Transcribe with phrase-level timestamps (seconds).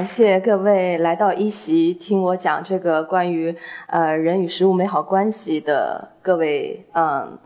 [0.00, 3.54] 感谢各位来到一席听我讲这个关于
[3.86, 7.38] 呃人与食物美好关系的各位嗯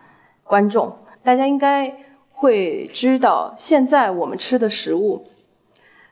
[0.45, 1.93] 观众，大家应该
[2.30, 5.27] 会知道，现在我们吃的食物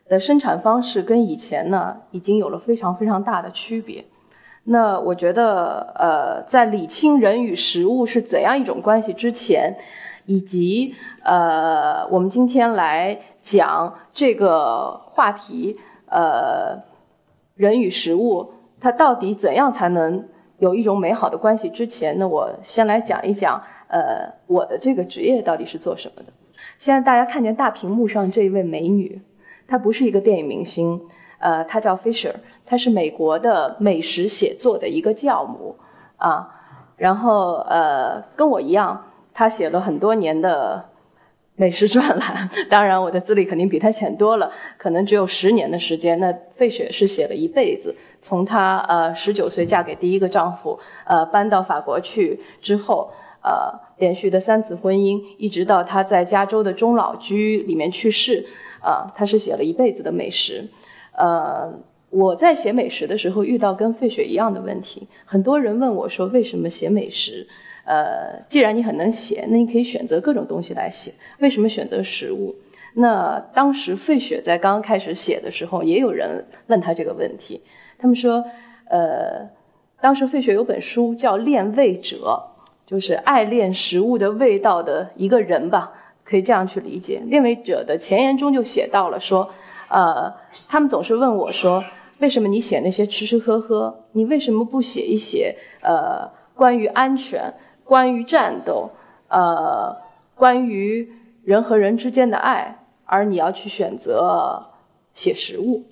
[0.09, 4.03] 的生产方式跟以前呢已经有了非常非常大的区别。
[4.65, 9.77] 那我觉得呃在理清人与食物是怎样一种关系之前，
[10.25, 15.79] 以及呃我们今天来讲这个话题。
[16.13, 16.83] 呃，
[17.55, 20.27] 人与食物，它到底怎样才能
[20.59, 21.69] 有一种美好的关系？
[21.69, 26.31] 之前呢，我先来讲一讲，呃，我的这个职业到底是做什么的。
[26.77, 29.23] 现在大家看见大屏幕上这一位美女，
[29.67, 31.01] 她不是一个电影明星，
[31.39, 35.75] 呃，她叫 Fisher，她是美国的美食写作的一个教母
[36.17, 36.47] 啊，
[36.95, 40.92] 然后呃，跟我一样，她写了很多年的。
[41.55, 46.19] 美食专栏，当然我的资历肯定比他浅多了，可能只有十年的时间。
[46.19, 53.11] 那费雪是写了一辈子，从她呃十九岁嫁给第一个丈夫，呃搬到法国去之后，
[53.43, 58.43] 呃连续的三次婚姻，一直到她在加州的终老居里面去世，
[58.81, 60.67] 啊，她是写了一辈子的美食。
[61.15, 61.71] 呃，
[62.09, 67.47] 我在写美食的时候遇到跟费雪一样的问题，很多人问我说为什么写美食？
[67.85, 71.13] 呃，既然你很能写，那你可以选择各种东西来写。
[71.39, 72.55] 为什么选择食物？
[72.95, 77.61] 那当时费雪在刚刚开始写的时候，也有人问他这个问题。
[77.97, 78.45] 他们说，
[78.85, 79.49] 呃，
[79.99, 82.17] 当时费雪有本书叫《恋味者》，
[82.89, 85.91] 就是爱恋食物的味道的一个人吧，
[86.23, 87.19] 可以这样去理解。
[87.29, 89.49] 《恋味者》的前言中就写到了说，
[89.89, 90.31] 呃，
[90.69, 91.83] 他们总是问我说，
[92.19, 94.05] 为什么你写那些吃吃喝喝？
[94.11, 97.51] 你为什么不写一写呃关于安全？
[97.83, 98.89] 关于战斗，
[99.27, 99.97] 呃，
[100.35, 101.11] 关于
[101.43, 104.63] 人和人之间的爱，而你要去选择
[105.13, 105.83] 写食物，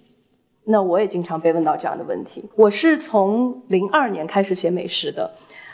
[0.63, 2.45] 那我也经常被问到这样的问题。
[2.55, 5.31] 我是从零二年开始写美食的，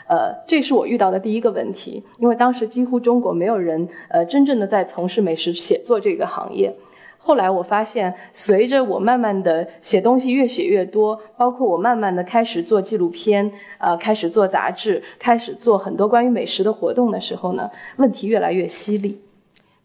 [0.08, 6.74] 呃，这是我遇到的第一个问题，因为当时几乎中国没有人，呃，真正的在从事美食写作这个行业。
[7.28, 19.20] 后来我发现，随着我慢慢的写东西越写越多，包括我慢慢的开始做纪录片，呃，开始做杂志，开始做很多关于美食的活动的时候呢，问题越来越犀利。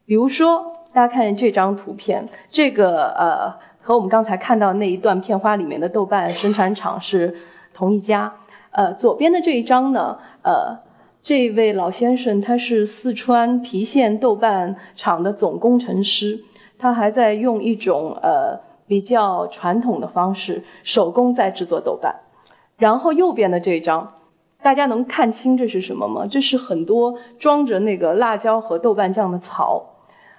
[0.06, 7.36] 比如说，大家看这张图片，这个呃和我们刚才看到那一段片花里面的豆瓣生产厂是
[7.74, 8.32] 同一家。
[8.72, 10.78] 呃，左边的这一张呢，呃，
[11.22, 16.40] 这位老先生他是四川郫县豆瓣厂的总工程师。
[16.84, 22.14] 他还在用一种呃比较传统的方式手工在制作豆瓣，
[22.76, 24.16] 然后右边的这一张，
[24.62, 26.28] 大家能看清这是什么吗？
[26.30, 29.92] 这是很多装着那个辣椒和豆瓣酱的槽。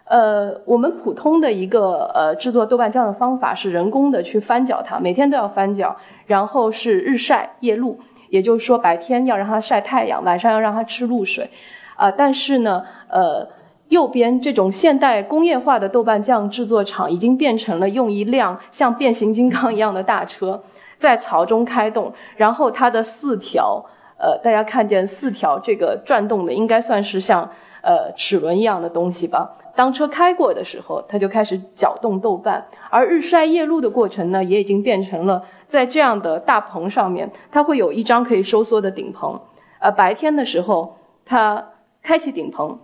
[0.04, 5.96] 呃，我们普通的一个呃制作豆瓣酱的方法是人工的去翻搅它，每天都要翻搅，
[6.26, 11.48] 然后是日晒夜露，也就是说白天要让它晒太阳，晚上要让它吃露水，
[11.96, 13.48] 啊，但是呢，呃。
[13.88, 20.62] 右边这种现代工业化的豆瓣酱制作厂，已经变成了用一辆像变形金刚一样的大车，
[20.96, 23.84] 在槽中开动，然后它的四条，
[24.18, 27.48] 呃，大家看见四条这个转动的，应该算是像
[27.82, 29.52] 呃齿轮一样的东西吧。
[29.76, 39.38] 当车开过的时候，它就开始搅动豆瓣，而日晒夜露的过程呢，也已经变成了在这样的大棚上面，它会有一张可以收缩的顶棚，
[39.80, 40.96] 呃，白天的时候，
[41.26, 41.62] 它
[42.02, 42.78] 开启顶棚。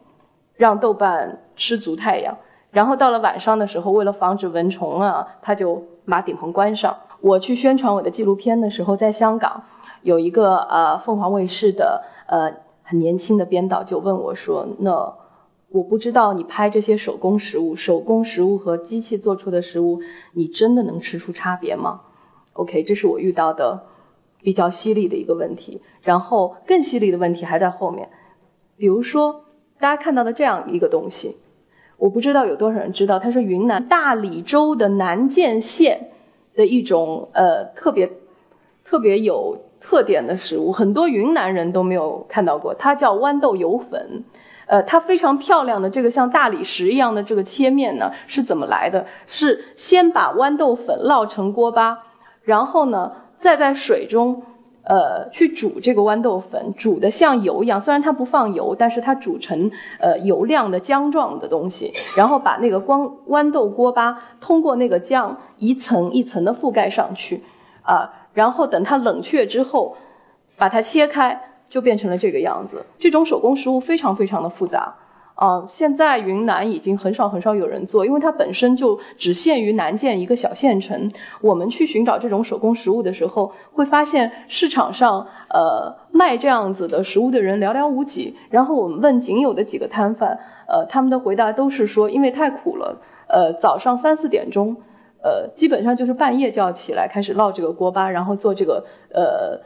[0.60, 2.37] 让豆瓣吃足太阳，
[2.71, 6.94] 然后到了晚上的时候，为了防止蚊虫啊，他就把顶棚关上。
[7.22, 9.62] 我去宣传我的纪录片的时候，在香港，
[10.03, 15.15] 有一个呃凤凰卫视的呃很年轻的编导就问我说：“那
[15.70, 20.02] 我不知道你拍这些手工食物，手工食物和机器做出的食物，
[20.35, 22.02] 你真的能吃出差别吗
[22.52, 23.81] ？”OK，这是我遇到的
[24.43, 25.81] 比较犀利的一个问题。
[26.02, 28.11] 然后更犀利的问题还在后面，
[28.76, 29.44] 比如说。
[29.81, 31.37] 大家看到的这样一个东西，
[31.97, 36.11] 我不知道有多少人知道，它是云南大理州的南涧县
[36.55, 38.11] 的一种呃特别
[38.85, 42.75] 特别有特点的食物，很多云南人都没有看到过。
[42.75, 44.25] 它叫豌豆油粉，
[44.67, 49.06] 呃，它非常漂亮的这个像大理石一样的这个切面呢，是怎么来的？
[49.26, 51.99] 是先把豌豆粉烙成锅巴，
[52.43, 54.43] 然后呢再在水中。
[54.90, 57.81] 呃，去煮这个豌豆粉，煮的像油一样。
[57.81, 59.70] 虽然它不放油，但是它煮成
[60.00, 67.44] 呃油亮的浆状的东西，然后把那个光豌豆锅巴通过那个酱一层一层的覆盖上去，
[67.82, 69.96] 啊，然后等它冷却之后，
[70.56, 72.84] 把它切开，就变成了这个样子。
[72.98, 74.96] 这种手工食物非常非常的复杂。
[75.40, 81.10] 啊，现在云南已经很少很少有人做，因为它本身就只限于南建一个小县城。
[81.40, 88.37] 我们去寻找这种手工食物的时候，会发现市场上呃卖这样子的食物的人寥寥无几。
[88.50, 90.38] 然后我们问仅有的几个摊贩，
[90.69, 94.76] 呃，他们的回答都是说，因为太苦了，呃，早上三四点钟，
[95.22, 98.84] 呃，基本上就是半夜就要起来开始烙这个锅巴，然后做这个
[99.14, 99.58] 呃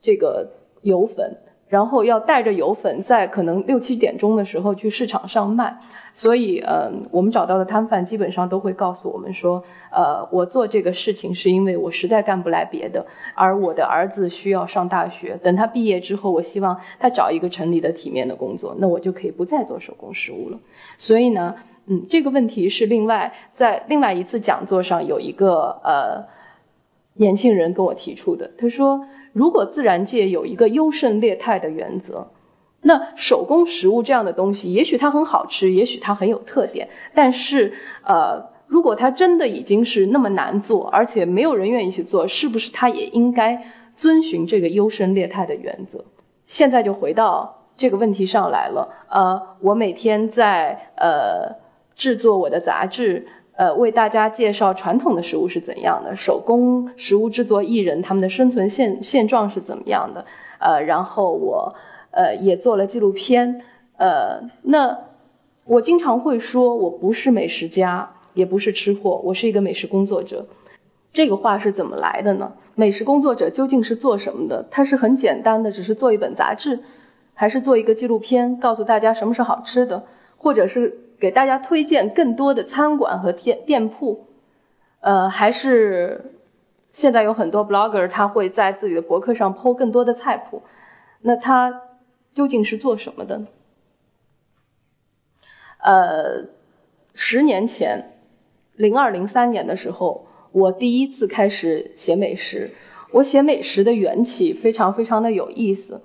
[0.00, 0.50] 这个
[0.82, 1.36] 油粉。
[1.74, 5.76] 然后要带着油粉，在可能六七点钟的时候去市场上卖，
[6.12, 9.60] 所以，嗯，我们找到的摊贩基本上都会告诉我们说，
[9.90, 13.04] 呃，我做这个事情是因为我实在干不来别的，
[13.34, 20.58] 而我的儿子需要上大学，等他毕业之后，我希望他找一个城里的体面的工作，那我就可以不再做手工食物了。
[20.96, 21.56] 所以呢，
[21.86, 26.22] 嗯，这个问题是另外在另外一次讲座上有一个呃
[27.14, 29.04] 年轻人跟我提出的，他说。
[29.34, 32.28] 如果自然界有一个优胜劣汰的原则，
[32.82, 37.72] 那手工食物这样的东西，也许它很好吃，也许它很有特点，但是，
[38.04, 43.60] 呃，如果它真的已经是那么难做，而且没有人愿意去做，是不是它也应该
[43.96, 46.04] 遵循这个优胜劣汰的原则？
[46.46, 48.88] 现在就回到这个问题上来了。
[49.10, 51.56] 呃，我每天在呃
[51.96, 53.26] 制作我的杂志。
[53.56, 60.24] 呃，为大家介绍传统的食物是怎样的，手工食物制作艺人他们的生存现现状是怎么样的。
[60.58, 61.72] 呃，然后我
[62.10, 63.62] 呃也做了纪录片。
[63.96, 64.98] 呃，那
[65.64, 70.44] 我经常会说，我不是美食家，也不是吃货，我是一个美食工作者。
[71.12, 72.52] 这个话是怎么来的呢？
[72.74, 74.66] 美食工作者究竟是做什么的？
[74.68, 76.80] 他是很简单的，只是做一本杂志，
[77.34, 80.02] 还是做一个纪录片，告诉大家什么是好吃的，
[80.36, 81.03] 或者是？
[81.18, 84.26] 给大家推荐更多的餐馆和店店铺，
[85.00, 86.32] 呃，还是
[86.92, 90.62] 现在有很多 blogger 他会在自己的博客上 po 更多的菜谱，
[91.20, 91.82] 那他
[92.32, 93.42] 究竟是做什么的？
[95.78, 96.44] 呃，
[97.14, 98.12] 十年前，
[98.74, 102.70] 零二零三年的时候，我第一次开始写美食。
[103.12, 106.02] 我写美食的缘起非常非常的有意思，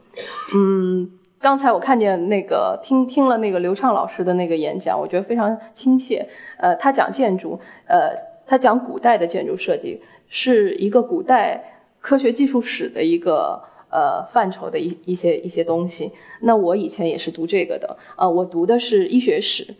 [0.53, 1.19] 嗯。
[1.41, 6.27] 刚才我看见那个听听了那个刘畅老师的那个演讲，我觉得非常亲切。
[6.57, 8.12] 呃，他讲建筑，呃，
[8.45, 11.63] 他讲古代的建筑设计，是一个古代
[12.01, 16.12] 科学技术史的一个呃范畴的一一些一些东西。
[16.41, 19.75] 那我以前也是读这个的，呃，我读的是医学史，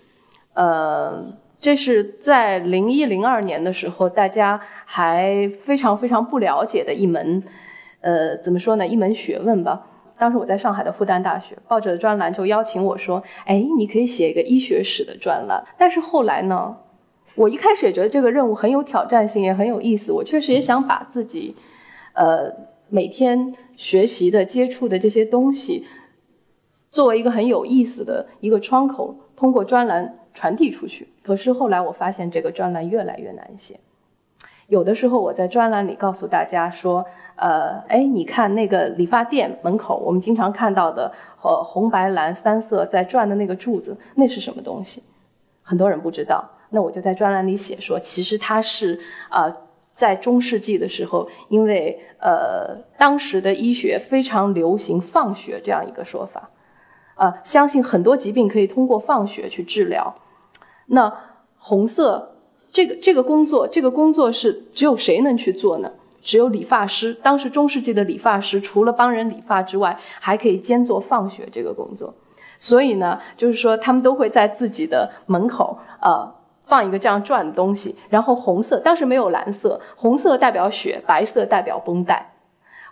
[0.54, 1.26] 呃，
[1.60, 7.44] 这是在零一零二年的时候，大家还非常非常不了解的一门，
[8.00, 9.88] 呃，怎么说呢，一门学问吧。
[10.20, 16.76] 当时我在上海的复旦大学，报纸的专栏就邀请我说：“哎，你可以写一个医学史的专栏。”但是后来呢，
[17.36, 20.12] 我一开始也觉得这个任务很有挑战性，也很有意思。
[20.12, 21.56] 我确实也想把自己，
[22.14, 22.54] 呃，
[22.90, 25.86] 每天学习的、接触的这些东西，
[26.92, 31.08] 作为一个很有意思的一个窗口，通过专栏传递出去。
[31.24, 33.80] 可是后来我发现，这个专栏越来越难写。
[34.70, 37.06] 有的时候我在专栏里告诉大家说。
[37.42, 41.10] 呃，哎，你看那个理发店门口，我们经常看到的，
[41.42, 45.02] 呃，红白蓝三色在转的那个柱子，那是什么东西？
[45.64, 46.44] 很多人不知道。
[46.70, 49.00] 那我就在专栏里写说，其实它是
[49.32, 49.56] 呃，
[49.94, 56.50] 在中世纪的时候，因为呃，当时的医学非常流行放血这样一个说法，
[57.16, 60.14] 啊，相信很多疾病可以通过放血去治疗。
[60.88, 61.16] 那
[61.58, 62.39] 红色
[62.72, 65.92] 这个这个工作，这个工作是只有谁能去做呢？
[66.22, 72.14] 只有理发师，当时中世纪的理发师除了帮人理发之外，还可以兼做放血这个工作。
[72.58, 76.30] 所以呢，就是说他们都会在自己的门口，呃，
[76.68, 77.96] 放一个这样转的东西。
[78.10, 82.34] 然后红色，当时没有蓝色，红色代表血，白色代表绷带。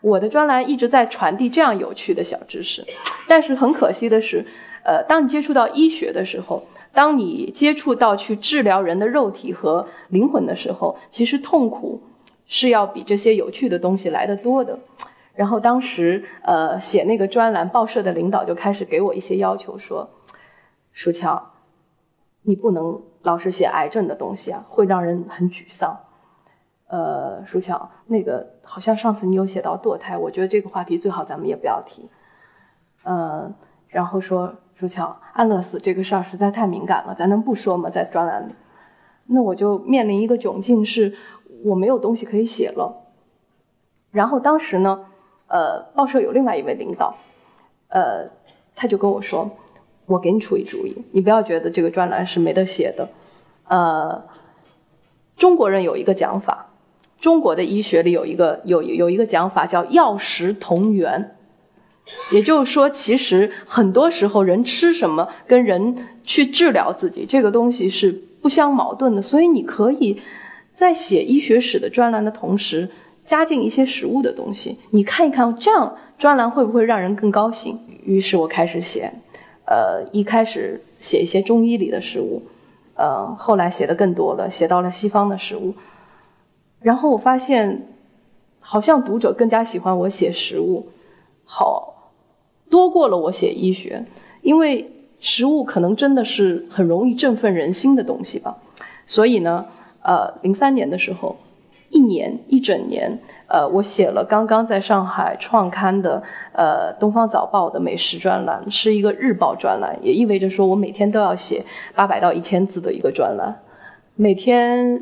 [0.01, 2.85] 我的专栏一直在传递这样有趣的小知识，
[3.27, 4.45] 但是很可惜的是，
[4.83, 6.63] 呃，当你接触到医学的时候，
[6.97, 12.01] 当你接触到去治疗人的肉体和灵魂的时候，其实痛苦。
[12.49, 14.79] 是要比这些有趣的东西来的多的，
[15.35, 20.09] 然后当时呃写那个专栏，报社的领导就开始给我一些要求，说，
[20.93, 21.51] 舒乔，
[22.43, 25.99] 你不能老是写癌症的东西啊，会让人很沮丧。
[26.87, 32.09] 呃，舒乔，那个好像上次你有写到堕胎，我觉得这个话题最好咱们也不要提。
[33.03, 33.53] 嗯，
[33.89, 37.89] 然后说舒乔，安乐死这个事儿实在太敏感了，咱能不说吗？
[37.89, 38.53] 在专栏里，
[39.25, 41.15] 那我就面临一个窘境是。
[41.63, 43.07] 我没有东西可以写了，
[44.11, 45.05] 然后当时呢，
[45.47, 47.15] 呃，报社有另外一位领导，
[47.87, 48.29] 呃，
[48.75, 49.49] 他就跟我说
[50.05, 53.09] ：“我给你出一主意，你不要觉得这个专栏是没得写的。”
[53.67, 54.25] 呃，
[55.35, 56.67] 中国人有一个讲法，
[57.19, 61.36] 中国的医学里有一个有有一个讲法叫药食同源，
[62.31, 68.11] 也就是说，其实很多时候人吃什么跟人去治疗自己这个东西是
[68.41, 69.21] 不相矛盾的。
[69.21, 70.21] 所以你可以
[70.73, 72.89] 在写医学史的专栏的同时，
[73.25, 74.77] 加进一些食物的东西。
[74.91, 77.79] 你看一看，这样专栏会不会让人更高兴？
[78.05, 79.11] 于是我开始写，
[79.65, 82.41] 呃，一开始写一些中医里的食物，
[82.95, 85.73] 呃，后来写的更多了，写到了西方的食物。
[86.79, 87.87] 然后我发现，
[88.59, 90.87] 好像读者更加喜欢我写食物，
[91.43, 91.95] 好。
[92.77, 94.05] 多过了我写医学，
[94.43, 94.87] 因为
[95.19, 98.55] 食物可能真的是很容易振奋人心的东西吧。
[99.07, 99.65] 所以呢，
[100.03, 101.37] 呃，零三年的时候，
[101.89, 103.17] 一年一整年，
[103.47, 106.21] 呃，我写了刚刚在上海创刊的
[106.53, 111.65] 呃《东方早报》的美食专栏，是一个日报专栏，也意味着说我每天都要写
[111.95, 113.59] 八百到一千字的一个专栏，
[114.15, 115.01] 每天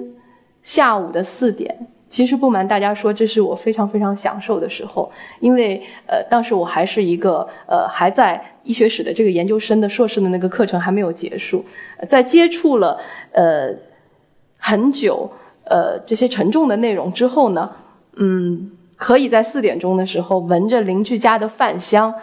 [0.61, 1.87] 下午的四点。
[2.07, 11.65] 其实不瞒大家说，这是我非常非常享受的时候，因为呃，当时我还是一个呃还在医学史的这个研究生的硕士的那个课程还没有结束，
[12.07, 12.99] 在接触了
[13.31, 13.73] 呃
[14.59, 15.29] 很久
[15.63, 17.71] 呃这些沉重的内容之后呢，
[18.17, 22.13] 嗯，可以在四点钟的时候闻着邻居家的饭香，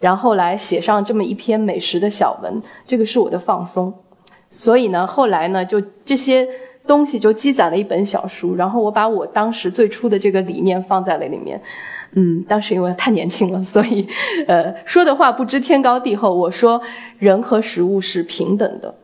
[0.00, 3.92] 然后来写上这么一篇美食的小文，这个是我的放松，
[4.48, 6.48] 所以呢，后来呢，就这些。
[6.88, 11.60] 东西就积攒了一本小书，然后我把我当时最初的这个理念放在了里面。
[12.12, 14.08] 嗯，当时因为太年轻了，所以，
[14.48, 16.34] 呃，说的话不知天高地厚。
[16.34, 16.80] 我说
[17.18, 18.94] 人和食物是平等的，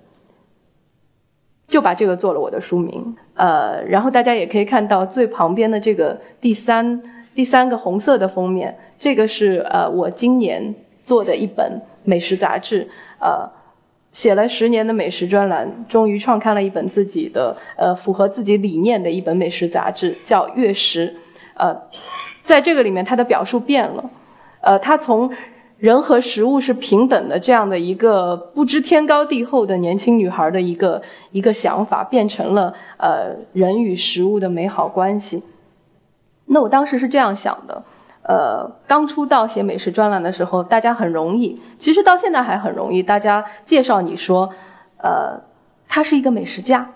[1.69, 3.15] 就把这个做了我的书名。
[3.35, 7.03] 呃，然后大家也可以看到最旁边的这个第三
[7.35, 12.89] 第三个红色的封面，这个是呃我今年做的一本美食杂志，
[13.21, 13.49] 呃。
[14.15, 21.09] 写了十年的美食专栏，终于创刊了一本自己的呃符合自己理念的一本美食杂志，叫《月食》。
[21.55, 21.77] 呃，
[22.45, 24.11] 在这个里面，它的表述变了，
[24.61, 25.29] 呃，它从
[25.79, 31.03] 人和食物是平等的这样的一个不知天高地厚的年轻女孩的一个
[31.33, 35.43] 一个想法，变成了呃人与食物的美好关系。
[36.47, 37.83] 那我当时是这样想的。
[38.27, 43.03] 呃，刚出道写美食专栏的时候，大家很容易，其实到现在还很容易。
[43.03, 44.55] 大家介绍你说，
[44.97, 45.43] 呃，
[45.89, 46.95] 他是一个美食家。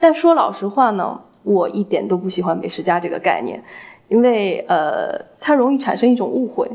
[0.00, 3.62] 但说老实话呢，我一点都不喜欢美食家这个概念，
[4.08, 6.68] 因为呃，它容易产生一种误会。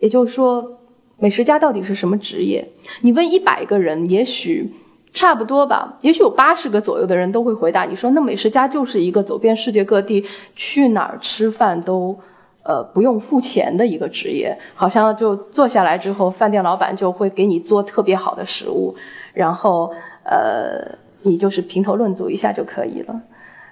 [0.00, 0.78] 也就是说，
[1.18, 2.72] 美食家到底是什么职业？
[3.00, 4.74] 你问一百个人，也许
[5.12, 10.24] 差不多吧，也许有八十个左右的人都会回答你说，那美食家就是一个走遍世界各地，
[10.56, 12.18] 去哪儿吃饭都。
[12.66, 18.96] 呃，不用付钱的一个职业，好像就坐下来之后，饭店老板就会给你做特别好的食物，
[19.32, 19.92] 然后
[20.24, 23.22] 呃，你就是评头论足一下就可以了。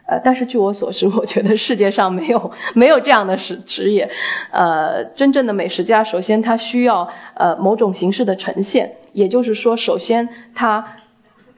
[0.07, 4.09] 呃，但是据我所知，我觉得世界上没有没有这样的职职业。
[4.53, 10.87] 呃，真正的美食家，首先他需要呃某种形式的呈现，也就是说，首先他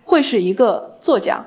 [0.04, 1.44] 会是一个作家，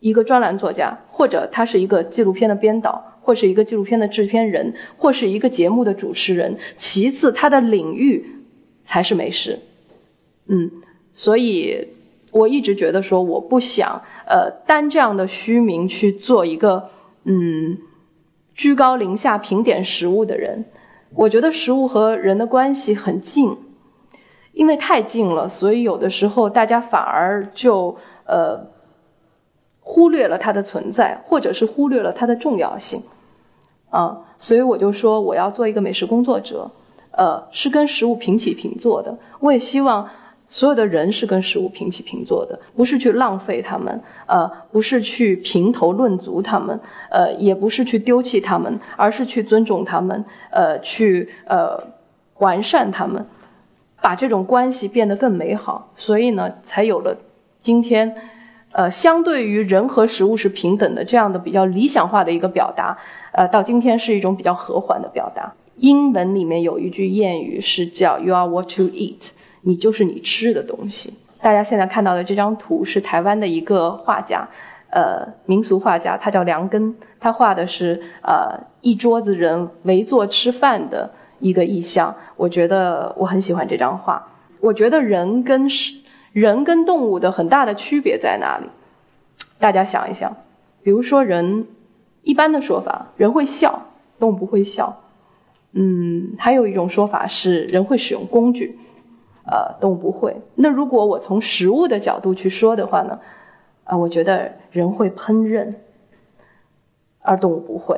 [0.00, 3.02] 一个专栏作家，或者他是一个纪录片的编导。
[3.26, 6.56] 或是一个纪录片的制片人，或是一个节目的主持人。
[6.76, 8.24] 其次，他的领域
[8.84, 9.58] 才是美食。
[10.46, 10.70] 嗯，
[11.12, 11.88] 所以
[12.30, 16.88] 我一直觉得说，我不想呃担这样的虚名去做一个
[17.24, 17.76] 嗯
[18.54, 20.64] 居高临下评点食物的人。
[21.16, 23.56] 我觉得食物和人的关系很近，
[24.52, 28.68] 因为太近了，所以有的时候大家反而就呃
[29.80, 33.02] 忽略了它的存在，或者是忽略了它的重要性。
[33.96, 36.70] 啊，所以我就说我要做一个美食工作者，
[37.12, 39.16] 呃，是跟食物平起平坐的。
[39.40, 40.06] 我也希望
[40.48, 46.78] 所有的人是跟食物平起平坐的，不是去浪费他们，呃，不是去评头论足他们，
[47.10, 51.82] 呃，也不是去丢弃他们，而是去尊重他们，呃，去呃
[52.40, 53.24] 完善他们，
[54.02, 55.90] 把这种关系变得更美好。
[55.96, 57.16] 所以呢，才有了
[57.58, 58.14] 今天，
[58.76, 62.98] 呃，相对于人和食物是平等的这样的比较理想化的一个表达。
[63.32, 65.54] 呃，到今天是一种比较和缓的表达。
[65.76, 69.30] 英文里面有一句谚语是叫 “You are what you eat”，
[69.62, 71.14] 你就是你吃的东西。
[71.40, 74.46] 大家现在看到的这张图是台湾的一个画家，
[74.90, 82.14] 呃，民俗画家，他叫梁根，他画的是呃一桌子人围坐吃饭的一个意象。
[82.36, 84.22] 我觉得我很喜欢这张画。
[84.60, 85.94] 我觉得人跟是
[86.36, 88.66] 人跟动物的很大的区别在哪里？
[89.58, 90.36] 大家想一想，
[90.82, 91.66] 比如说人。
[92.20, 93.86] 一般的说法，人会笑，
[94.18, 95.00] 动物不会笑。
[95.72, 98.76] 嗯，还有一种说法是人会使用工具，
[99.46, 100.36] 呃，动物不会。
[100.56, 103.20] 那如果我从食物的角度去说的话呢？
[103.84, 105.72] 啊，我觉得人会烹饪，
[107.20, 107.96] 而动物不会。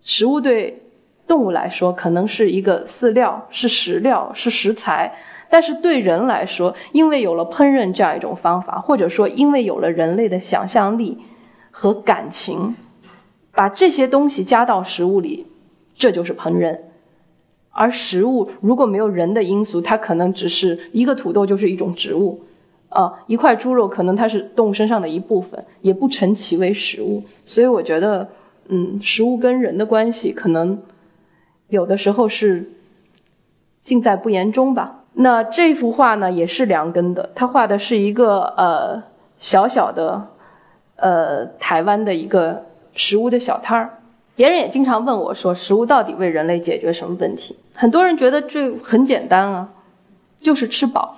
[0.00, 0.82] 食物对
[1.28, 5.14] 动物来说，可能是一个饲料，是食料，是食材。
[5.48, 11.18] 但是对人来说，因为有了烹饪这样一种方法，或者说因为有了人类的想象力
[11.70, 12.74] 和感情，
[13.52, 15.46] 把这些东西加到食物里，
[15.94, 16.78] 这就是烹饪。
[17.70, 22.40] 而食物如果没有人的因素，它可能只是一个土豆就是一种植物，
[22.88, 27.22] 啊，一块猪肉可能它是动物身上的一部分，也不成其为食物。
[27.44, 28.28] 所以我觉得，
[28.68, 30.78] 嗯，食物跟人的关系可能
[31.68, 32.72] 有的时候是
[33.82, 35.04] 尽在不言中吧。
[35.18, 39.02] 那这幅画呢，也是梁根的，他画的是一个呃
[39.38, 40.26] 小小的
[40.96, 43.98] 呃台湾的一个食物的小摊儿。
[44.34, 49.70] 别人也经常问我说：“食物到底为人类解决什么问题？”很多人觉得这很简单啊，
[50.38, 51.16] 就是吃饱。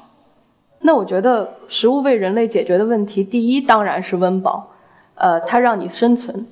[0.81, 4.71] 那我觉得食物为人类解决的问题，第一当然是温饱，
[5.17, 6.47] 呃，它让你生存；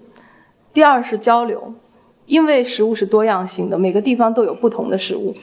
[0.72, 1.74] 第二是交流，
[2.26, 5.36] 因为食物是多样性的，每个地方都有不同的食物。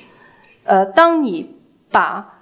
[0.66, 1.56] 呃，当你
[1.94, 2.34] 把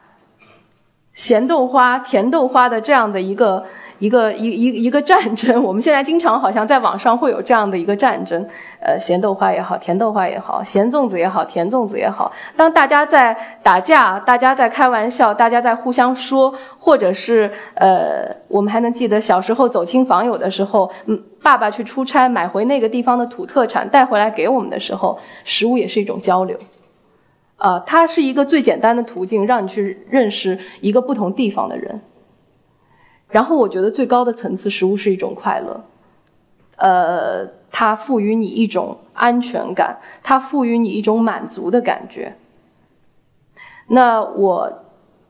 [1.14, 3.64] 咸豆花、甜豆花的这样的一个。
[4.02, 8.44] 一个一一一个战争， 我们现在经常好像在网上会有这样的一个战争，
[8.80, 26.58] 呃，咸豆花也好，甜豆花也好，咸粽子也好，甜粽子也好，当大家在打架，大家在开玩笑，大家在互相说，或者是呃，我们还能记得小时候走亲访友的时候，嗯，爸爸去出差买回那个地方的土特产带回来给我们的时候，食物也是一种交流，
[27.62, 32.02] 啊，它是一个最简单的途径，让你去认识一个不同地方的人。
[33.30, 35.86] 然后我觉得最高的层次，食物是一种快乐，
[36.78, 42.34] 呃，它赋予你一种安全感，它赋予你一种满足的感觉。
[43.90, 44.82] 那我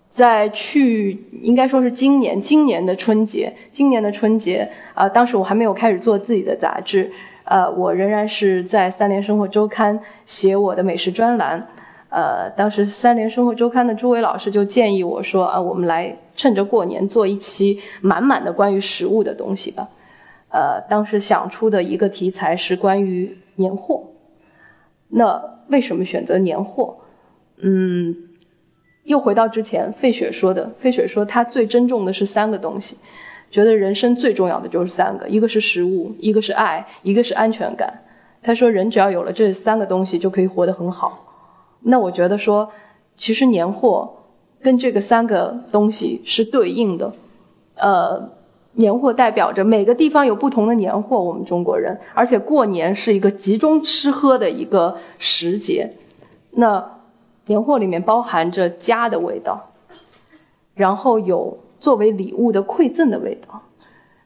[0.10, 7.12] 在去，应该说是今年，今年的春节，今年的春节啊，当时我还没有开始做自己的杂志，
[7.44, 11.68] 呃，我仍然是在三联生活周刊写我的美食专栏。
[12.12, 19.88] 呃，当时三联生活周刊的朱伟老师就建议我说：“啊，我们来趁着过年做一期满满的关于食物的东西吧。”
[20.52, 24.04] 呃，当时想出的一个题材是关于年货。
[25.08, 26.98] 那为什么选择年货？
[27.56, 28.14] 嗯，
[29.04, 32.98] 又回到之前费雪说的，费雪说他最珍重的是三个东西，
[33.50, 38.02] 觉得人生最重要的就是三个，一个是食物，一个是爱，一个是安全感。
[38.44, 41.31] 他说，人只要有了这三个东西，就可以活得很好。
[41.84, 42.72] 那我觉得说，
[43.18, 44.14] 其实年货
[44.62, 47.12] 跟这个三个东西是对应的，
[47.76, 48.30] 呃，
[48.74, 55.92] 年货代表着每个地方有不同的年货，我们中国人，而且过年是一个集中吃喝的一个时节，
[56.52, 57.00] 那
[57.48, 59.72] 年货里面包含着家的味道，
[60.76, 63.62] 然后有作为礼物的馈赠的味道，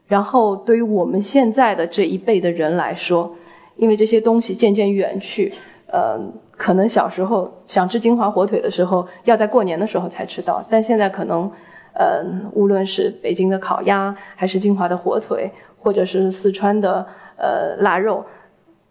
[0.06, 3.34] 然后对于我们现在的这一辈的人来说，
[3.76, 5.54] 因为这些东西渐渐远去，
[5.96, 6.20] 呃。
[6.58, 10.64] 可能小时候想吃金华火腿的时候，要在过年的时候才吃到。
[10.70, 11.50] 但现在可能，
[11.92, 17.06] 呃，无论是北京的烤鸭，还是金华的火腿，或者是四川的
[17.36, 18.24] 呃腊肉，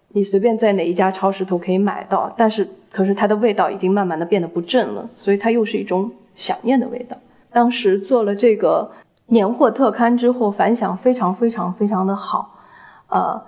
[0.09, 2.31] 你随便在哪一家超市都可以买到。
[2.37, 7.17] 但是，可是它的味道已经慢慢的变得不正了，所以它又是一种想念的味道。
[7.51, 8.91] 当时做了这个
[9.25, 12.59] 年货特刊之后，反响非常非常非常的好。
[13.09, 13.41] 呃，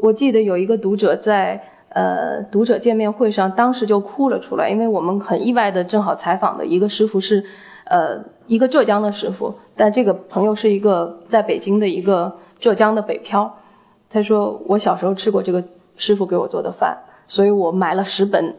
[0.00, 1.60] 我记得有一个读者在。
[1.92, 7.44] 呃，读者见面会上，当时就哭了出来，因为我们很意外的正好采访的一个师傅是，
[7.82, 13.56] 呃，一个浙江的师傅，但这个朋友是一个在北京的一个浙江的北漂。
[14.08, 15.64] 他说我小时候吃过这个
[15.96, 18.54] 师傅给我做的饭，所以我买了十本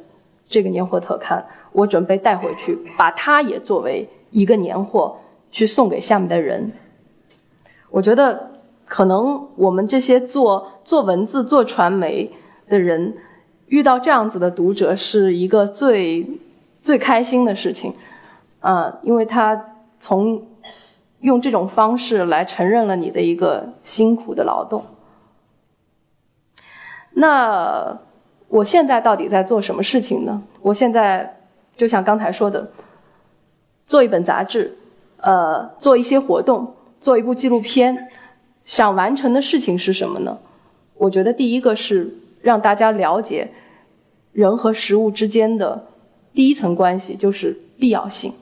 [0.50, 5.15] 这个年货特刊，我准备带回去，把它也作为一个年货
[5.54, 6.74] 去送给下面的人。
[7.89, 8.52] 我觉得
[8.86, 12.30] 可能我们这些做做文字、做传媒。
[12.72, 13.18] 的人
[13.68, 16.26] 遇到这样子的读者是一个最
[16.80, 17.94] 最开心的事情，
[18.62, 20.48] 啊，因为他从
[21.20, 24.86] 用这种方式来承认了你的一个辛苦的劳动。
[27.14, 28.00] 那
[28.48, 30.42] 我现在到底在做什么事情呢？
[30.62, 31.38] 我现在
[31.78, 32.72] 就像刚才说的，
[33.86, 34.76] 做一本杂志，
[35.18, 38.08] 呃，做一些活动，做一部纪录片，
[38.64, 40.40] 想完成的事情是什么呢？
[40.96, 42.18] 我觉得第一个是。
[42.42, 43.50] 让大家了解
[44.34, 45.86] 人和食物之间的
[46.34, 48.34] 第一层关系，就是必要性。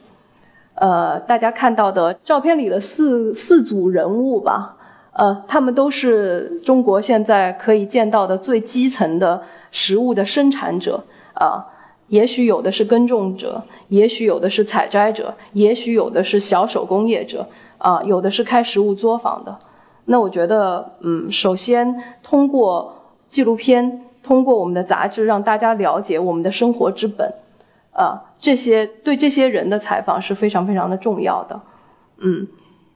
[0.76, 4.78] 呃，大家看到的照片里的四四组人物吧，
[5.12, 11.66] 呃，他们都是中国现在可以见到的最基层的食物的生产者啊。
[12.08, 19.60] 也许有的是耕种者，也许有的是采摘者，也许有的是小手工业者啊，有的是开食物作坊的。
[20.06, 22.96] 那我觉得，嗯，首先通过。
[23.30, 27.34] 纪录片通过我们的杂志让大家了解我们的生活之本，
[27.94, 31.62] 啊，这些对这些人的采访是非常非常的重要的，
[32.18, 32.46] 嗯，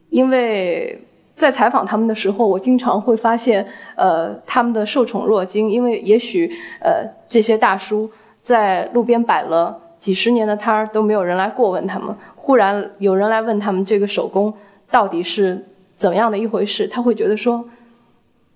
[0.10, 1.02] 因为
[1.36, 3.66] 在采访他们的时候，我经常会发现，
[3.96, 8.10] 呃，他们的受宠若惊，因为也许呃这些大叔
[8.42, 14.54] 在路边摆了几十年的摊儿都没有人来过问他们，忽然有人来问他们这个手工
[14.92, 17.64] 到底是怎样的一回事，他会觉得说，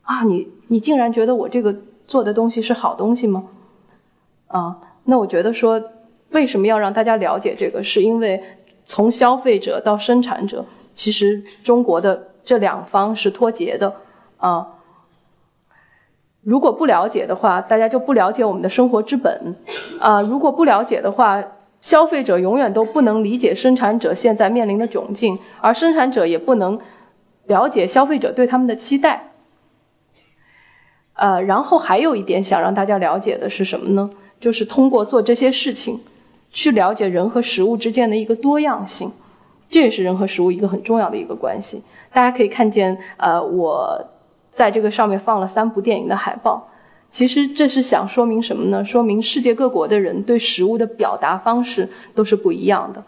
[0.07, 1.75] 啊，你你竟然觉得我这个。
[2.07, 3.43] 做的东西是好东西吗？
[4.47, 5.83] 啊，那我觉得说，
[6.29, 7.83] 为什么要让大家了解这个？
[7.83, 8.41] 是因为
[8.85, 13.93] 从消费者到生产者，其实中国的这两方是脱节的
[14.37, 14.67] 啊。
[16.41, 19.57] 如果不了解的话，大家就不了解我们的生活之本
[19.99, 20.21] 啊。
[20.21, 21.43] 如果不了解的话，
[21.81, 26.79] 消费者永远都不能理解生产者现在面临的窘境，而生产者也不能
[27.47, 29.33] 了解消费者对他们的期待。
[31.17, 34.09] 呃，然后还有一点想让大家了解的是什么呢？
[34.39, 35.99] 就是通过做这些事情，
[36.51, 39.11] 去了解人和食物之间的一个多样性，
[39.67, 41.81] 这也是人和食物一个很重要的一个关系。
[42.13, 44.05] 大家可以看见，呃，我
[44.51, 46.69] 在这个上面放了三部电影的海报。
[47.09, 48.85] 其实这是想说明什么呢？
[48.85, 53.03] 说明世界各国的人对食物的表达方式都是不一样的。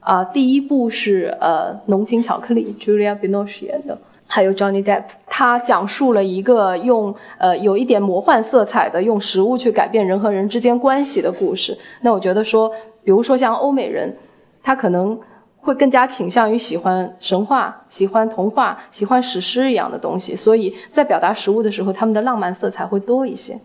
[0.00, 3.96] 啊，第一部是呃《浓情巧克力》，Julia Binoche 演的。
[4.26, 11.78] 还有 Johnny Depp，他讲述了一个用呃有一点魔幻色彩的用食物去改变人和人之间关系的故事。
[12.00, 12.68] 那我觉得说，
[13.04, 14.16] 比如说像欧美人，
[14.62, 15.18] 他可能
[15.58, 23.58] 会更加倾向于喜欢神话、喜欢童话、喜欢史诗一样的东西，所以在表达食物的时候，他们的浪漫色彩会多一些。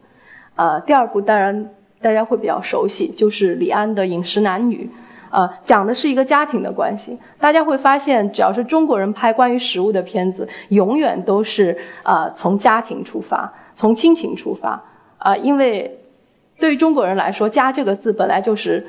[0.56, 1.69] 呃，第二部当然
[2.02, 4.89] 大家会比较熟悉，就是李安的《饮食男女》。
[5.32, 7.17] 呃，讲的是一个家庭的关系。
[7.39, 14.84] 大家会发现，只要是中国人拍关于食物的片子，永远都是呃从家庭出发，从亲情出发。
[15.17, 16.00] 啊，因为
[16.60, 18.86] 对于中国人来说，“家”这个字本来就是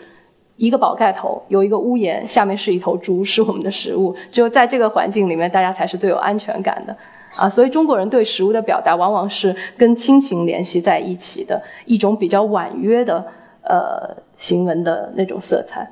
[0.56, 4.14] 一个宝盖头，有一个屋檐，下面是一头猪，是我们的食物。
[4.30, 6.96] 只有在这个环境里面，大家才是最有安全感的。
[7.36, 13.24] 啊，所以中国人对食物的表达，往往是跟亲情联系在一起的一种比较婉约的
[13.62, 15.90] 呃行文的那种色彩。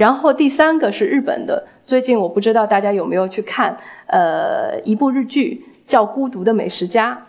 [0.00, 7.26] 然后第三个是日本的，最近我不知道大家有没有去看，呃，一部日剧叫《孤独的美食家》，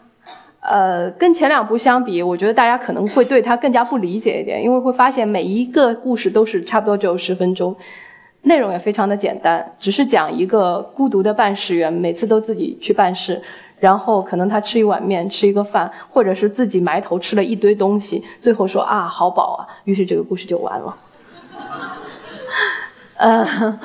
[0.61, 7.75] 呃，跟前两部相比，我觉得大家可能会对它更加不理解一点，因为会发现每一个故事都是差不多只有十分钟，
[8.43, 13.41] 内容也非常的简单，只是讲一个孤独的办事员，每次都自己去办事，
[13.81, 20.95] 然后可能他吃一碗面，吃一个饭，或者是自己埋头吃了一堆东西，最后说啊好饱啊，于是这个故事就完了。
[23.21, 23.79] 呃，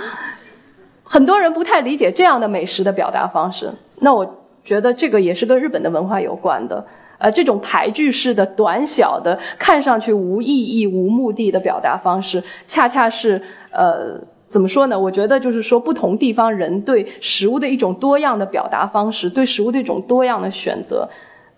[1.05, 3.71] 很多人不太理解这样的美食的表达方式。
[4.01, 4.27] 那我
[4.65, 6.83] 觉得这个也是跟日本的文化有关的。
[7.19, 14.19] 呃，这种排句式的、短小的、看上去无意义、无目的的表达方式，恰恰是呃，
[14.49, 14.99] 怎么说呢？
[14.99, 21.09] 我觉得就是说，不同地方人对食物的一种多样的表达方式，对食物的一种多样的选择。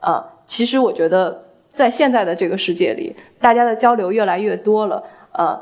[0.01, 5.61] 啊，其实我觉得在现在的这个世界里，大家的交流越来越多了，呃，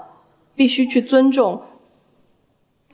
[0.55, 1.61] 必须去尊重。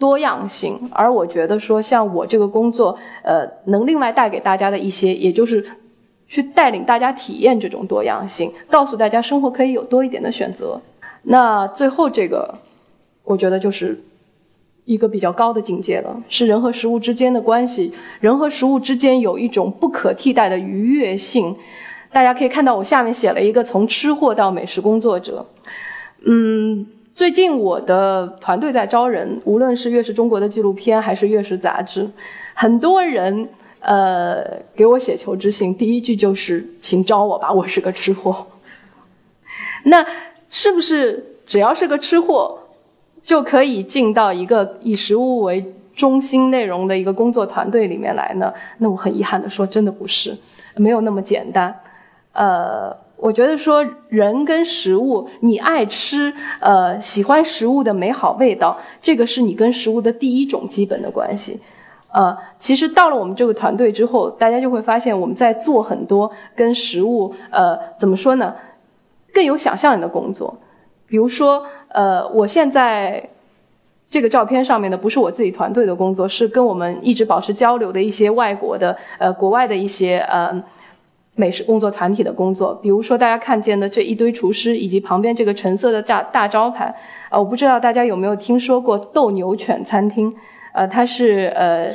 [0.03, 5.65] 多样性，而我觉得说，像我这个工作，呃，能另外带给大家的一些，也就是
[6.27, 10.81] 去带领大家体验这种多样性，告诉大家生活可以有多一点的选择。
[11.23, 12.59] 那最后这个，
[13.23, 14.03] 我觉得就是
[14.87, 21.55] 一个比较高的境界了，是人和食物之间的关系，人和食物之间有一种不可替代的愉悦性。
[22.11, 25.47] 大家可以看到，我下面写了一个从吃货到美食工作者，
[26.27, 26.88] 嗯。
[27.14, 32.11] 最近我的团队在招人，无论是越是中国的纪录片还是越是杂志，
[32.55, 33.48] 很多人
[33.81, 34.42] 呃
[34.75, 38.46] 给我写求职信，第一句就是请招我吧，我是个吃货。
[39.85, 40.05] 那
[40.48, 42.59] 是不是只要是个吃货，
[43.22, 48.53] 就可以进到一个以食物为中心内容的一个工作团队里面来呢？
[48.79, 50.35] 那我很遗憾的说，真的不是，
[50.77, 51.79] 没有那么简单，
[52.33, 53.02] 呃。
[53.23, 61.61] 我觉得说人跟食物，你爱吃，呃，喜欢食物的美好味道，这个是你跟食物的第一种基本的关系。
[62.13, 68.53] 呃，其实到了我们这个团队之后，大家就会发现我们在做很多跟食物，呃，怎么说呢，
[69.33, 70.59] 更有想象力的工作。
[71.07, 73.31] 比如说，呃，我现在
[74.09, 80.61] 这个照片上面的不是我自己团队的工作，是跟我们一直保持交流的一些外国的，呃，国外的一些，呃。
[81.35, 86.95] 美食工作团体的工作，比如说大家看见的这一堆厨师，以及旁边这个橙色的大大招牌，
[87.31, 90.35] 啊，我不知道大家有没有听说过斗牛犬餐厅，
[90.75, 91.90] 呃，它是呃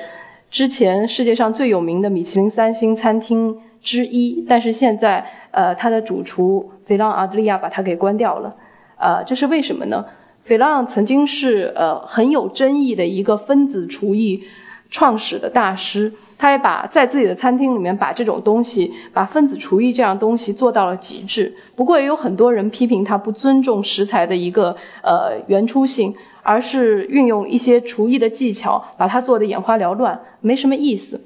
[0.50, 8.56] 之前世界上最有名的米其林三星餐厅之一，但是现在呃，它的主厨菲朗阿德利亚把它给关掉了，
[8.98, 10.06] 呃，这是为什么呢？
[10.44, 14.46] 菲朗曾经是呃很有争议的一个分子厨艺
[14.90, 21.54] 创始的大师，他也把在自己的餐厅里面把这种东西，把分子厨艺这样东西做到了极致。
[21.76, 31.22] 不过也有很多人批评他不尊重食材的一个呃原初性，而是运用一些厨艺的技巧把它做得眼花缭乱，没什么意思，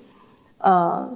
[0.58, 1.10] 呃。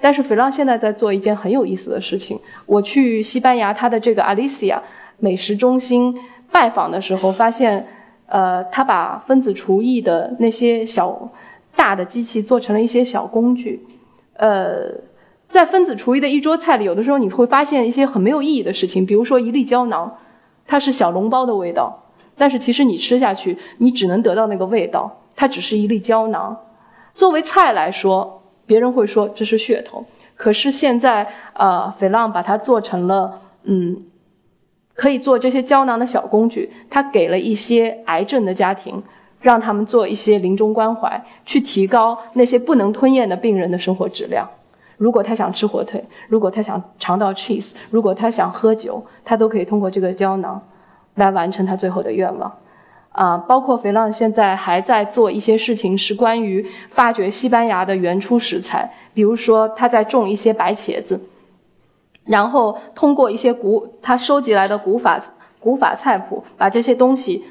[0.00, 2.38] 但是菲浪现在在做一件很有意思的事情。
[2.66, 4.78] 我去西班牙他的这个 Alicia
[5.18, 6.16] 美食中心
[6.52, 7.84] 拜访的时候，发现，
[8.26, 11.28] 呃，他把分子厨艺的那些小
[11.78, 13.86] 大的机器做成了一些小工具。
[14.34, 14.90] 呃，
[15.48, 20.18] 在分子厨艺的一桌菜里，有的时候你会发现一些很没有意义的事情，比如说一粒胶囊，
[20.66, 22.02] 它是小笼包的味道，
[22.36, 26.56] 但是其实你吃下去，你只能得到那个味道，它只是一粒胶囊。
[27.14, 28.34] 作为菜来说。
[28.68, 30.04] 别人会说这是噱头，
[30.36, 34.02] 可是现在，呃，菲浪把它做成了，嗯，
[34.92, 36.70] 可以做这些胶囊的小工具。
[36.90, 39.02] 它给了一些癌症的家庭，
[39.40, 44.48] 让他们做一些临终关怀，去提高那些不能吞咽的病人的生活质量。
[44.96, 50.60] 如果他想吃火腿，如果他想尝到 cheese，如果他想喝酒，他都可以通过这个胶囊
[51.14, 52.52] 来完成他最后的愿望。
[53.10, 58.92] 啊，包括肥浪现在还在做一些事情，是关于发掘西班牙的原初食材。
[59.12, 61.20] 比如说，他在种一些白茄子，
[62.24, 65.20] 然后通过一些古他收集来的古法
[65.58, 67.44] 古法菜谱，把这些东西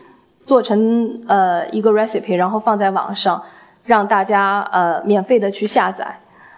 [0.48, 3.44] 做成呃一个 recipe，然后放在网上，
[3.84, 6.08] 让大家呃免费的去下载。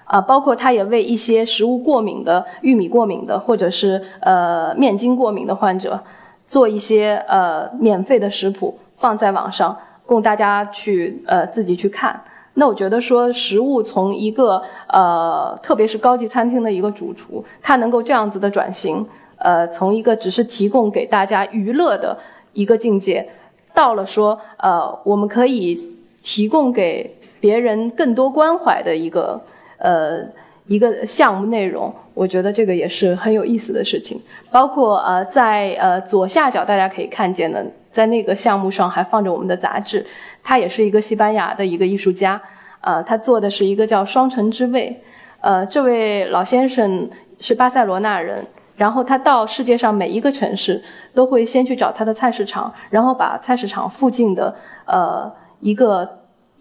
[0.05, 5.99] 啊，包括他也为一些食物过敏的、玉米过敏的，或者是呃面筋过敏的患者，
[6.45, 8.77] 做一些呃免费的食谱。
[8.97, 12.21] 放在网上供大家去呃自己去看。
[12.55, 19.05] 那我觉得说食物从一个呃特别是高级餐厅的一个主厨，他能够这样子的转型，
[19.37, 22.17] 呃从一个只是提供给大家娱乐的
[22.51, 23.29] 一个境界，
[23.73, 29.41] 到了说呃我们可以提供给别人更多关怀的一个
[29.77, 30.19] 呃
[30.67, 34.21] 一个项目内容，我觉得这个也是很有意思的事情。
[34.51, 37.65] 包括呃在呃左下角大家可以看见的。
[37.91, 40.05] 在那个项目上还放着我们的杂志，
[40.43, 42.39] 他也是一个西班牙的一个艺术家，
[42.81, 44.95] 呃，他做的是一个叫“双城之味”，
[45.41, 48.45] 呃，这位老先生是巴塞罗那人，
[48.79, 50.81] 然后他到世界上每一个城市
[51.13, 56.07] 都会先去找他的菜市场，然后把菜市场附近的呃一个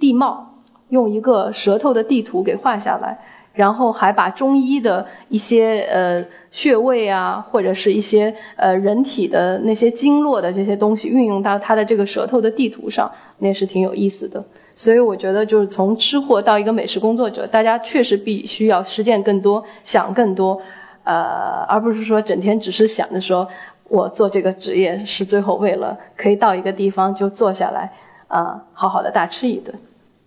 [0.00, 0.54] 地貌
[0.88, 3.16] 用一个舌头的地图给画下来。
[3.54, 14.44] 然后还把中医的一些呃穴位啊，或者是一些呃人体的那些经络的这些东西运用到他的这个舌头的地图上，那是挺有意思的。
[14.72, 20.60] 所以我觉得，就是从吃货到一个美食工作者，大家确实必须要实践更多，想更多，
[21.08, 23.48] 呃，而不是说整天只是想着说
[23.88, 27.90] 我做这个职业是最后为了可以到一个地方就坐下来
[28.28, 29.74] 啊，好好的大吃一顿。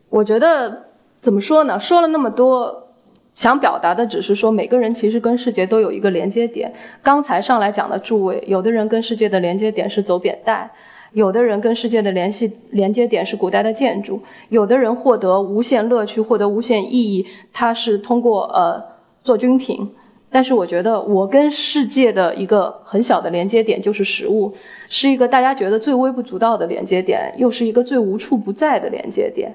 [0.09, 0.85] 我觉得
[1.21, 1.79] 怎么说呢？
[1.79, 2.87] 说了那么多。
[3.33, 6.69] 想表达的只是说，每个人其实跟世界都有一个连接点。
[7.01, 10.69] 刚才上来讲的诸位，有的人跟世界的连接点是走扁带，
[11.13, 18.83] 有的人跟世界的联系连接点是古代的建筑，有的人获得无限乐趣、获得无限意义，他是通过呃
[19.23, 19.89] 做军品。
[20.31, 24.51] 但是我觉得，我跟世界的一个很小的连接点就是食物，
[24.89, 29.53] 是一个大家觉得最微不足道的连接点，又是一个最无处不在的连接点。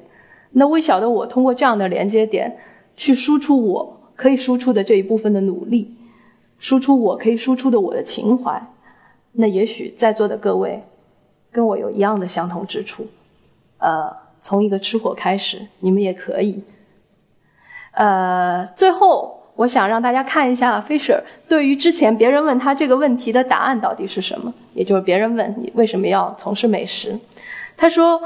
[0.51, 2.57] 那微小的我通过这样的连接点。
[2.99, 5.95] 去输出我可以输出的这一部分的努力，
[6.59, 8.59] 输出我可以输出的我的情怀，
[9.33, 10.83] 那也许在座的各位
[11.53, 13.07] 跟我有一样的相同之处，
[13.77, 14.11] 呃，
[14.41, 16.65] 从一个吃货开始，你们也可以。
[17.93, 27.19] 呃，最后我想让大家看一下 Fisher 对于之前别人问他这个问题的答案到底是什么，也就是别人问你为什么要从事美食，
[27.77, 28.21] 他说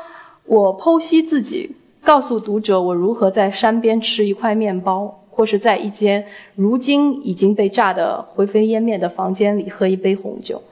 [0.44, 1.76] 我剖析自己。
[2.02, 10.62] 告诉读者我如何在山边吃一块面包，或是在一间如今已经被炸得灰飞烟灭的房间里喝一杯红酒。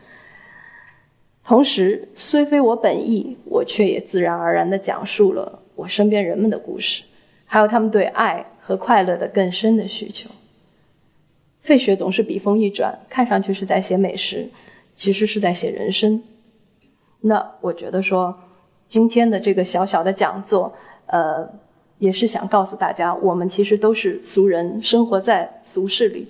[1.44, 7.02] 同时，虽非我本意，我却也自然而然地讲述了我身边人们的故事，
[7.44, 10.30] 还有他们对爱和快乐的更深的需求。
[11.68, 14.48] 费雪总是笔锋一转，看上去是在写美食，
[14.94, 16.22] 其实是在写人生。
[17.20, 18.34] 那我觉得说，
[18.88, 20.72] 今天的这个小小的讲座。
[21.08, 21.46] 呃，
[21.98, 26.26] 也是想告诉大家，我们其实都是俗人，生活在俗世里。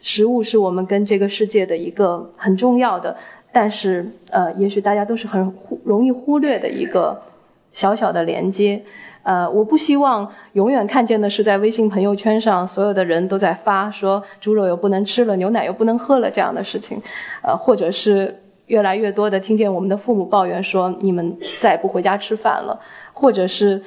[0.00, 3.16] 食物是我们跟这个世界的一个很重要的，
[3.52, 7.22] 但是呃，也许大家都是很忽容易忽略的一个
[7.70, 8.82] 小小的连接。
[9.22, 17.00] 呃，我不希望永远看见的是在微信朋友圈上所有的人都在发说猪肉又不能吃了，牛奶又不能喝了这样的事情，
[17.42, 22.80] 呃，或者是越来越多的听见我们的父母抱怨说你们再也不回家吃饭了，
[23.12, 23.82] 或者是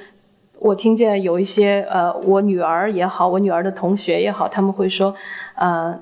[0.60, 5.14] 我听见有一些呃，我女儿也好，我女儿的同学也好，他们会说，
[5.56, 5.98] 呃，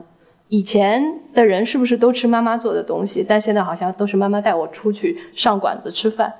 [0.49, 6.33] 以前的人是不是都吃妈妈做的东西，但现在好像都是妈妈带我出去上馆子吃饭。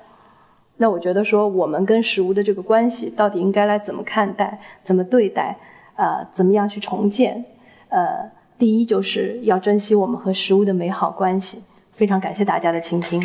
[0.77, 5.55] 那我觉得说，我们跟食物的这个关系到底应该来怎么看待、怎么对待？
[5.95, 7.45] 呃，怎么样去重建？
[7.89, 11.61] 呃，第一就是要珍惜我们和食物的美好关系。
[11.91, 13.21] 非常感谢大家的倾听。